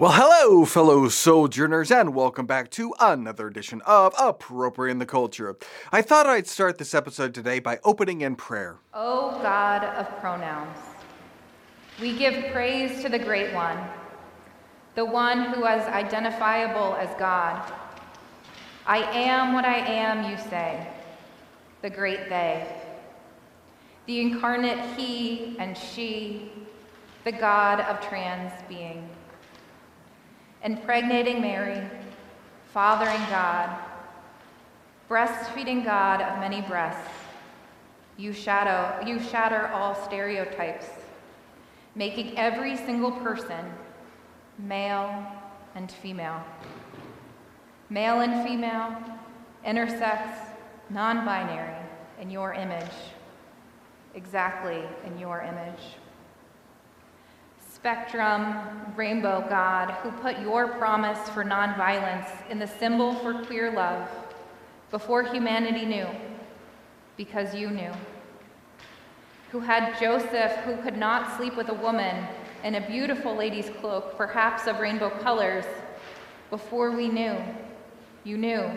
[0.00, 5.58] Well, hello, fellow sojourners, and welcome back to another edition of Appropriating the Culture.
[5.92, 8.78] I thought I'd start this episode today by opening in prayer.
[8.94, 10.78] O God of pronouns,
[12.00, 13.76] we give praise to the Great One,
[14.94, 17.70] the one who is identifiable as God.
[18.86, 20.88] I am what I am, you say,
[21.82, 22.66] the great they,
[24.06, 26.50] the incarnate He and She,
[27.24, 29.06] the God of trans being
[30.62, 31.80] impregnating Mary,
[32.72, 33.70] fathering God,
[35.08, 37.10] breastfeeding God of many breasts.
[38.16, 40.86] You shadow, you shatter all stereotypes,
[41.94, 43.64] making every single person
[44.58, 45.26] male
[45.74, 46.44] and female.
[47.88, 48.96] Male and female,
[49.66, 50.32] intersex,
[50.90, 51.74] non binary,
[52.20, 52.92] in your image,
[54.14, 55.80] exactly in your image
[57.80, 58.56] spectrum,
[58.94, 64.06] rainbow God, who put your promise for nonviolence in the symbol for queer love
[64.90, 66.06] before humanity knew,
[67.16, 67.90] because you knew.
[69.50, 72.26] Who had Joseph, who could not sleep with a woman
[72.64, 75.64] in a beautiful lady's cloak, perhaps of rainbow colors,
[76.50, 77.36] before we knew,
[78.24, 78.70] you knew.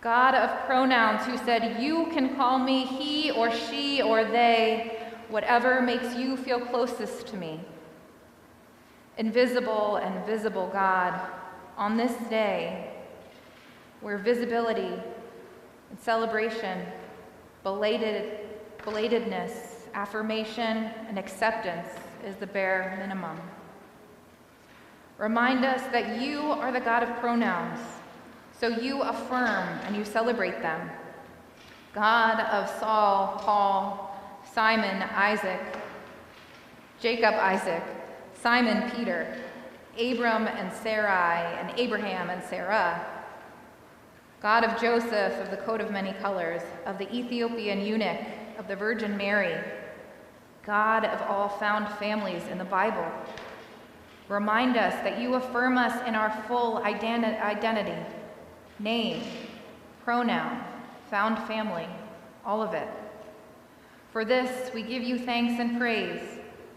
[0.00, 5.01] God of pronouns, who said, You can call me he or she or they
[5.32, 7.58] whatever makes you feel closest to me.
[9.16, 11.18] Invisible and visible God,
[11.78, 12.92] on this day,
[14.02, 14.92] where visibility
[15.90, 16.86] and celebration,
[17.62, 18.40] belated,
[18.80, 21.88] belatedness, affirmation, and acceptance
[22.26, 23.40] is the bare minimum.
[25.16, 27.80] Remind us that you are the God of pronouns,
[28.60, 30.90] so you affirm and you celebrate them.
[31.94, 34.11] God of Saul, Paul,
[34.50, 35.60] Simon, Isaac,
[37.00, 37.82] Jacob, Isaac,
[38.34, 39.36] Simon, Peter,
[39.98, 43.04] Abram and Sarai, and Abraham and Sarah,
[44.40, 48.20] God of Joseph of the coat of many colors, of the Ethiopian eunuch,
[48.58, 49.56] of the Virgin Mary,
[50.64, 53.06] God of all found families in the Bible.
[54.28, 57.96] Remind us that you affirm us in our full identity,
[58.78, 59.22] name,
[60.04, 60.62] pronoun,
[61.10, 61.86] found family,
[62.44, 62.88] all of it.
[64.12, 66.20] For this we give you thanks and praise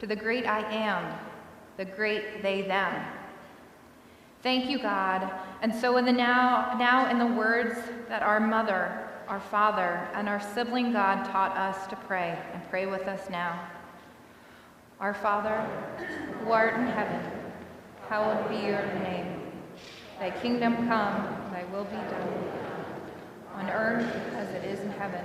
[0.00, 1.18] to the great I am,
[1.78, 3.02] the great they them.
[4.42, 5.32] Thank you, God.
[5.62, 7.78] And so in the now, now in the words
[8.08, 12.84] that our mother, our father, and our sibling God taught us to pray, and pray
[12.84, 13.58] with us now.
[15.00, 15.56] Our Father,
[16.40, 17.20] who art in heaven,
[18.08, 19.40] hallowed be your name.
[20.18, 22.44] Thy kingdom come, thy will be done,
[23.54, 25.24] on earth as it is in heaven.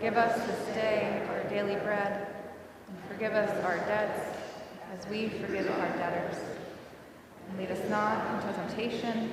[0.00, 2.26] Give us this day our daily bread,
[2.88, 4.38] and forgive us our debts
[4.92, 6.36] as we forgive our debtors.
[7.48, 9.32] And lead us not into temptation,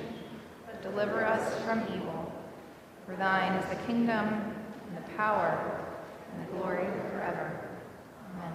[0.64, 2.32] but deliver us from evil.
[3.06, 4.26] For thine is the kingdom,
[4.88, 5.80] and the power,
[6.32, 7.60] and the glory forever.
[8.34, 8.54] Amen.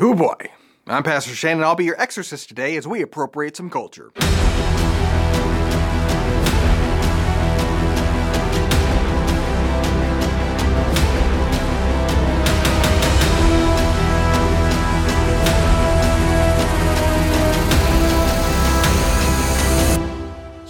[0.00, 0.50] Oh boy.
[0.86, 1.52] I'm Pastor Shane.
[1.56, 4.10] and I'll be your exorcist today as we appropriate some culture.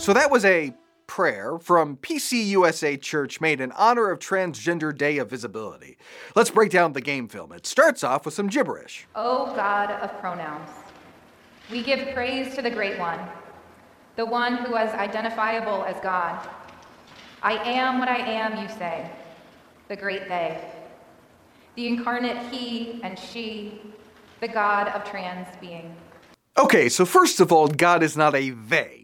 [0.09, 0.73] So that was a
[1.07, 5.99] prayer from PCUSA Church made in honor of Transgender Day of Visibility.
[6.35, 7.53] Let's break down the game film.
[7.53, 9.07] It starts off with some gibberish.
[9.15, 10.71] O God of pronouns,
[11.71, 13.21] we give praise to the Great One,
[14.17, 16.49] the one who is identifiable as God.
[17.43, 19.11] I am what I am, you say,
[19.89, 20.59] the great they,
[21.75, 23.79] the incarnate He and She,
[24.41, 25.95] the God of trans being.
[26.57, 28.98] Okay, so first of all, God is not a they.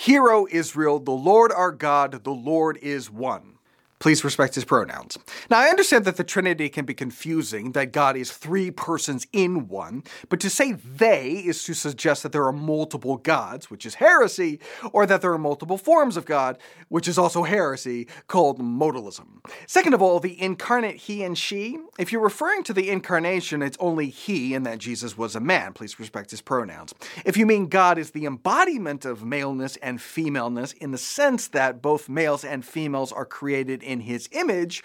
[0.00, 3.58] Hear, O Israel, the Lord our God, the Lord is one.
[4.00, 5.18] Please respect his pronouns.
[5.50, 9.68] Now, I understand that the Trinity can be confusing, that God is three persons in
[9.68, 13.96] one, but to say they is to suggest that there are multiple gods, which is
[13.96, 14.58] heresy,
[14.94, 16.56] or that there are multiple forms of God,
[16.88, 19.44] which is also heresy, called modalism.
[19.66, 21.78] Second of all, the incarnate he and she.
[21.98, 25.74] If you're referring to the incarnation, it's only he and that Jesus was a man.
[25.74, 26.94] Please respect his pronouns.
[27.26, 31.82] If you mean God is the embodiment of maleness and femaleness in the sense that
[31.82, 34.82] both males and females are created in his image.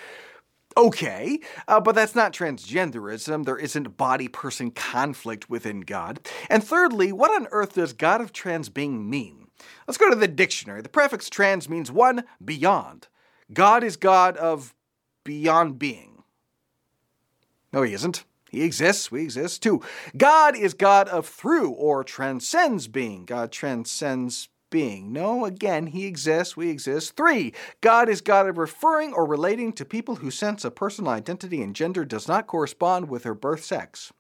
[0.78, 3.46] Okay, uh, but that's not transgenderism.
[3.46, 6.20] There isn't body person conflict within God.
[6.50, 9.48] And thirdly, what on earth does God of trans being mean?
[9.88, 10.82] Let's go to the dictionary.
[10.82, 13.08] The prefix trans means one, beyond.
[13.54, 14.74] God is God of
[15.24, 16.24] beyond being.
[17.72, 18.26] No, he isn't.
[18.50, 19.64] He exists, we exist.
[19.64, 19.82] too.
[20.16, 23.26] God is God of through or transcends being.
[23.26, 25.14] God transcends being.
[25.14, 27.16] No, again, he exists, we exist.
[27.16, 31.62] Three, God is God of referring or relating to people whose sense of personal identity
[31.62, 34.12] and gender does not correspond with their birth sex.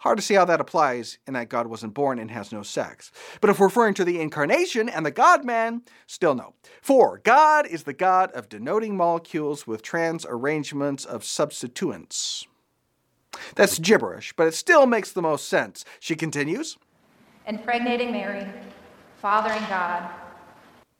[0.00, 3.12] Hard to see how that applies in that God wasn't born and has no sex.
[3.40, 6.54] But if we're referring to the incarnation and the God man, still no.
[6.80, 12.46] Four, God is the God of denoting molecules with trans arrangements of substituents.
[13.54, 15.84] That's gibberish, but it still makes the most sense.
[16.00, 16.78] She continues
[17.46, 18.44] Impregnating Mary,
[19.26, 20.08] fathering God.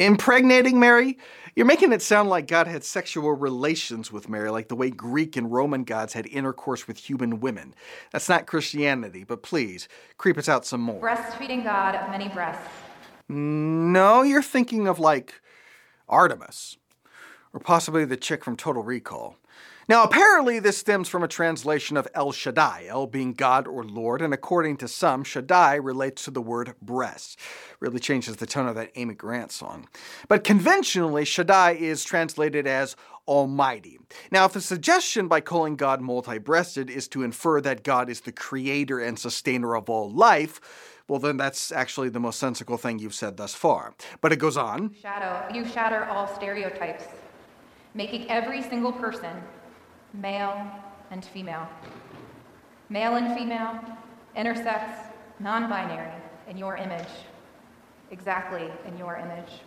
[0.01, 1.17] Impregnating Mary?
[1.55, 5.37] You're making it sound like God had sexual relations with Mary, like the way Greek
[5.37, 7.73] and Roman gods had intercourse with human women.
[8.11, 9.87] That's not Christianity, but please,
[10.19, 11.01] creep us out some more.
[11.01, 12.69] Breastfeeding God of many breasts.
[13.29, 15.41] No, you're thinking of like
[16.09, 16.79] Artemis,
[17.53, 19.37] or possibly the chick from Total Recall.
[19.89, 24.21] Now, apparently, this stems from a translation of El Shaddai, El being God or Lord,
[24.21, 27.39] and according to some, Shaddai relates to the word breast.
[27.79, 29.89] Really changes the tone of that Amy Grant song.
[30.27, 32.97] But conventionally, Shaddai is translated as
[33.29, 34.01] Almighty.
[34.33, 38.23] Now, if the suggestion by calling God multi breasted is to infer that God is
[38.23, 40.61] the creator and sustainer of all life,
[41.09, 43.95] well, then that's actually the most sensible thing you've said thus far.
[44.21, 47.05] But it goes on Shadow, you shatter all stereotypes,
[47.95, 49.31] making every single person
[50.17, 50.71] male
[51.11, 51.69] and female,
[52.89, 53.81] male and female,
[54.37, 54.83] intersex,
[55.41, 56.13] non binary,
[56.49, 57.09] in your image,
[58.11, 59.61] exactly in your image.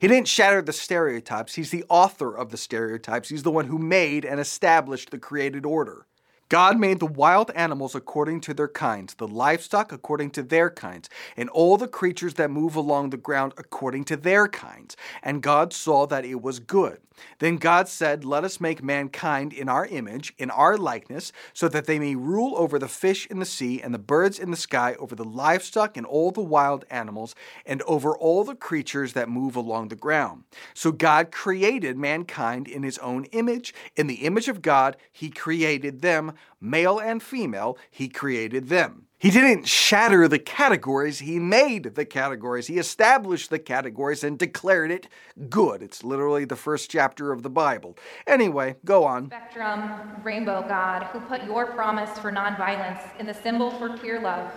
[0.00, 1.54] He didn't shatter the stereotypes.
[1.54, 3.28] He's the author of the stereotypes.
[3.28, 6.06] He's the one who made and established the created order.
[6.50, 11.08] God made the wild animals according to their kinds, the livestock according to their kinds,
[11.36, 14.96] and all the creatures that move along the ground according to their kinds.
[15.22, 16.98] And God saw that it was good.
[17.38, 21.86] Then God said, Let us make mankind in our image, in our likeness, so that
[21.86, 24.94] they may rule over the fish in the sea, and the birds in the sky,
[24.98, 27.34] over the livestock and all the wild animals,
[27.66, 30.44] and over all the creatures that move along the ground.
[30.74, 33.74] So God created mankind in his own image.
[33.96, 39.06] In the image of God, he created them, male and female, he created them.
[39.18, 42.68] He didn't shatter the categories, he made the categories.
[42.68, 45.08] He established the categories and declared it
[45.50, 45.82] good.
[45.82, 47.98] It's literally the first chapter of the Bible.
[48.26, 49.26] Anyway, go on.
[49.26, 54.50] Spectrum, rainbow God, who put your promise for nonviolence in the symbol for queer love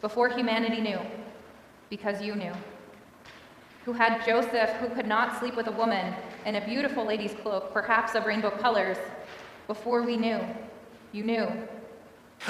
[0.00, 0.98] before humanity knew,
[1.88, 2.52] because you knew.
[3.84, 6.12] Who had Joseph, who could not sleep with a woman
[6.44, 8.96] in a beautiful lady's cloak, perhaps of rainbow colors,
[9.68, 10.40] before we knew.
[11.12, 11.48] You knew.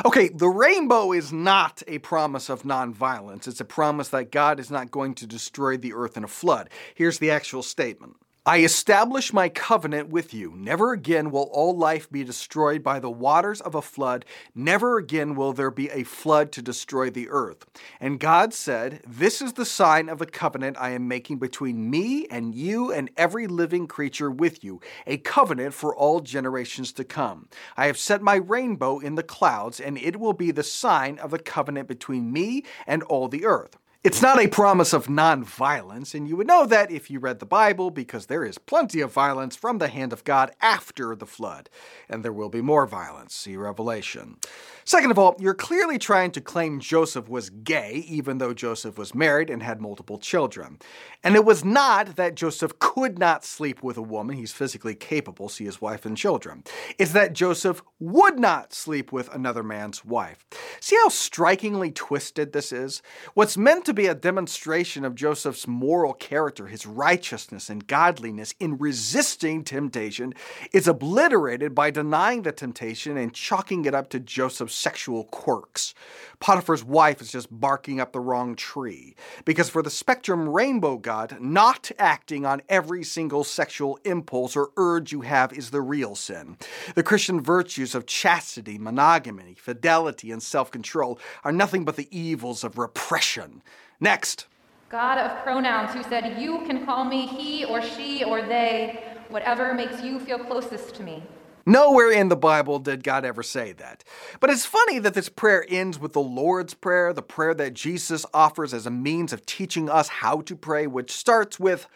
[0.06, 3.46] Okay, the rainbow is not a promise of nonviolence.
[3.46, 6.70] It's a promise that God is not going to destroy the earth in a flood.
[6.94, 10.52] Here's the actual statement I establish my covenant with you.
[10.56, 14.24] Never again will all life be destroyed by the waters of a flood.
[14.52, 17.64] Never again will there be a flood to destroy the earth.
[18.00, 22.26] And God said, This is the sign of the covenant I am making between me
[22.32, 27.46] and you and every living creature with you, a covenant for all generations to come.
[27.76, 31.30] I have set my rainbow in the clouds, and it will be the sign of
[31.30, 33.78] the covenant between me and all the earth.
[34.04, 37.46] It's not a promise of nonviolence, and you would know that if you read the
[37.46, 41.70] Bible, because there is plenty of violence from the hand of God after the flood,
[42.08, 43.32] and there will be more violence.
[43.32, 44.38] See Revelation.
[44.84, 49.14] Second of all, you're clearly trying to claim Joseph was gay, even though Joseph was
[49.14, 50.80] married and had multiple children.
[51.22, 55.48] And it was not that Joseph could not sleep with a woman, he's physically capable,
[55.48, 56.64] see his wife and children.
[56.98, 60.44] It's that Joseph would not sleep with another man's wife.
[60.80, 63.00] See how strikingly twisted this is?
[63.34, 68.78] What's meant to be a demonstration of Joseph's moral character, his righteousness and godliness in
[68.78, 70.34] resisting temptation,
[70.72, 75.94] is obliterated by denying the temptation and chalking it up to Joseph's sexual quirks.
[76.40, 79.14] Potiphar's wife is just barking up the wrong tree.
[79.44, 85.12] Because for the spectrum rainbow god, not acting on every single sexual impulse or urge
[85.12, 86.56] you have is the real sin.
[86.94, 92.64] The Christian virtues of chastity, monogamy, fidelity, and self control are nothing but the evils
[92.64, 93.62] of repression.
[94.00, 94.46] Next.
[94.88, 99.72] God of pronouns, who said, You can call me he or she or they, whatever
[99.72, 101.22] makes you feel closest to me.
[101.64, 104.02] Nowhere in the Bible did God ever say that.
[104.40, 108.26] But it's funny that this prayer ends with the Lord's Prayer, the prayer that Jesus
[108.34, 111.86] offers as a means of teaching us how to pray, which starts with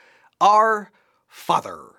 [0.41, 0.93] Our
[1.27, 1.96] Father.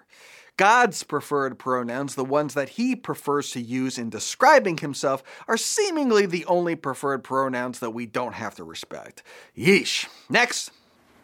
[0.58, 6.26] God's preferred pronouns, the ones that he prefers to use in describing himself, are seemingly
[6.26, 9.24] the only preferred pronouns that we don't have to respect.
[9.56, 10.08] Yeesh.
[10.30, 10.72] Next.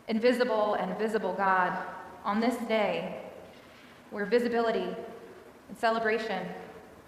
[0.07, 1.77] Invisible and visible God,
[2.23, 3.21] on this day,
[4.11, 4.95] where visibility
[5.69, 6.47] and celebration,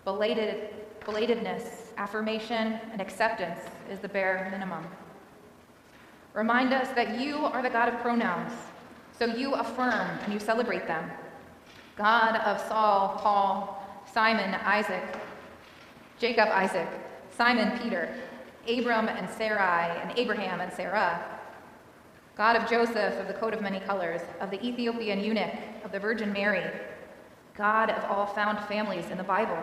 [0.03, 0.69] belated
[1.05, 3.59] Belatedness, affirmation, and acceptance
[3.91, 4.83] is the bare minimum.
[6.33, 8.51] Remind us that you are the God of pronouns,
[9.17, 11.11] so you affirm and you celebrate them.
[11.95, 15.03] God of Saul, Paul, Simon, Isaac,
[16.19, 16.87] Jacob, Isaac,
[17.35, 18.13] Simon, Peter,
[18.67, 21.23] Abram and Sarai, and Abraham and Sarah.
[22.35, 25.53] God of Joseph, of the coat of many colors, of the Ethiopian eunuch,
[25.85, 26.69] of the Virgin Mary,
[27.55, 29.57] God of all found families in the Bible.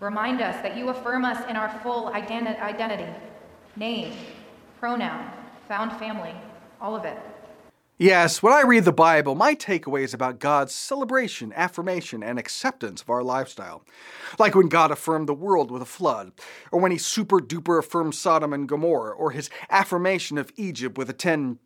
[0.00, 3.12] Remind us that you affirm us in our full identity
[3.76, 4.14] name,
[4.80, 5.30] pronoun,
[5.68, 6.34] found family,
[6.80, 7.18] all of it.
[7.98, 13.00] Yes, when I read the Bible, my takeaway is about God's celebration, affirmation, and acceptance
[13.00, 13.84] of our lifestyle.
[14.38, 16.32] Like when God affirmed the world with a flood,
[16.70, 21.06] or when he super duper affirmed Sodom and Gomorrah, or his affirmation of Egypt with
[21.06, 21.58] the ten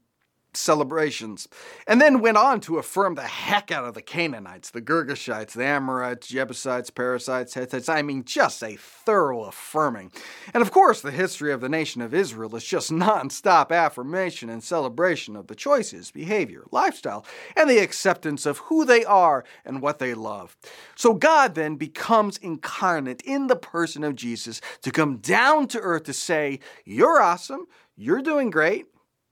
[0.57, 1.49] celebrations,
[1.87, 5.65] and then went on to affirm the heck out of the Canaanites, the Girgashites, the
[5.65, 7.89] Amorites, Jebusites, Perizzites, Hittites.
[7.89, 10.13] I mean, just a thorough affirming.
[10.53, 14.63] And of course, the history of the nation of Israel is just non-stop affirmation and
[14.63, 17.25] celebration of the choices, behavior, lifestyle,
[17.57, 20.57] and the acceptance of who they are and what they love.
[20.97, 26.05] So God then becomes incarnate in the person of Jesus to come down to earth
[26.05, 27.67] to say, You're awesome,
[27.97, 28.87] you're doing great,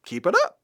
[0.05, 0.58] keep it up.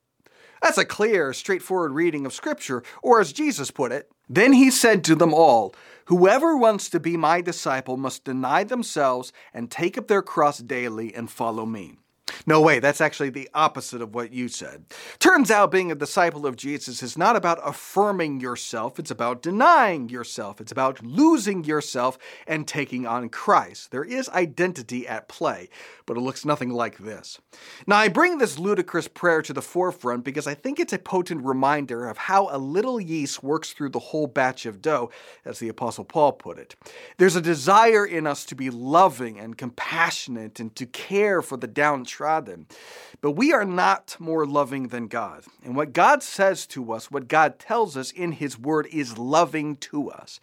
[0.65, 5.05] That's a clear, straightforward reading of Scripture, or as Jesus put it, Then he said
[5.05, 5.75] to them all,
[6.07, 11.15] Whoever wants to be my disciple must deny themselves and take up their cross daily
[11.15, 11.99] and follow me.
[12.47, 14.85] No way, that's actually the opposite of what you said.
[15.19, 20.09] Turns out being a disciple of Jesus is not about affirming yourself, it's about denying
[20.09, 20.61] yourself.
[20.61, 23.91] It's about losing yourself and taking on Christ.
[23.91, 25.69] There is identity at play,
[26.07, 27.39] but it looks nothing like this.
[27.87, 31.45] Now, I bring this ludicrous prayer to the forefront because I think it's a potent
[31.45, 35.11] reminder of how a little yeast works through the whole batch of dough,
[35.45, 36.75] as the Apostle Paul put it.
[37.19, 41.67] There's a desire in us to be loving and compassionate and to care for the
[41.67, 42.67] downtrodden downtrodden.
[43.21, 45.45] But we are not more loving than God.
[45.65, 49.77] And what God says to us, what God tells us in His Word, is loving
[49.77, 50.41] to us.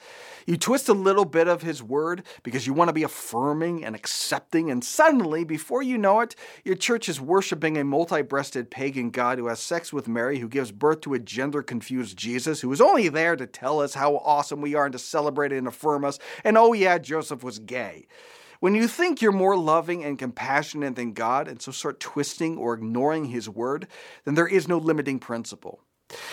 [0.48, 3.96] You twist a little bit of His Word because you want to be affirming and
[3.96, 9.12] accepting, and suddenly, before you know it, your church is worshiping a multi breasted pagan
[9.12, 12.72] God who has sex with Mary, who gives birth to a gender confused Jesus, who
[12.72, 16.04] is only there to tell us how awesome we are and to celebrate and affirm
[16.04, 16.18] us.
[16.44, 18.08] And oh, yeah, Joseph was gay.
[18.62, 22.76] When you think you're more loving and compassionate than God, and so start twisting or
[22.76, 23.88] ignoring His word,
[24.24, 25.80] then there is no limiting principle.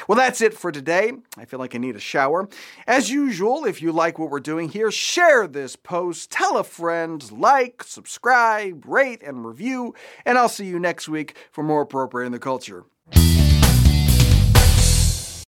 [0.07, 1.13] Well, that's it for today.
[1.39, 2.47] I feel like I need a shower.
[2.87, 7.33] As usual, if you like what we're doing here, share this post, tell a friend,
[7.33, 9.95] like, subscribe, rate, and review,
[10.27, 12.85] and I'll see you next week for more Appropriating the Culture.